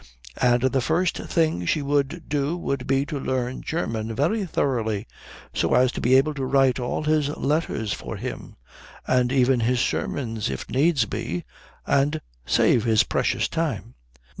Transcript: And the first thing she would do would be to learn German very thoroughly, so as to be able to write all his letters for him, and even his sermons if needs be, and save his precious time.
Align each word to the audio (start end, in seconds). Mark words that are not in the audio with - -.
And 0.41 0.63
the 0.63 0.81
first 0.81 1.15
thing 1.27 1.63
she 1.67 1.83
would 1.83 2.23
do 2.27 2.57
would 2.57 2.87
be 2.87 3.05
to 3.05 3.19
learn 3.19 3.61
German 3.61 4.15
very 4.15 4.47
thoroughly, 4.47 5.05
so 5.53 5.75
as 5.75 5.91
to 5.91 6.01
be 6.01 6.15
able 6.15 6.33
to 6.33 6.43
write 6.43 6.79
all 6.79 7.03
his 7.03 7.29
letters 7.37 7.93
for 7.93 8.15
him, 8.17 8.55
and 9.05 9.31
even 9.31 9.59
his 9.59 9.79
sermons 9.79 10.49
if 10.49 10.67
needs 10.71 11.05
be, 11.05 11.43
and 11.85 12.19
save 12.47 12.83
his 12.83 13.03
precious 13.03 13.47
time. 13.47 13.93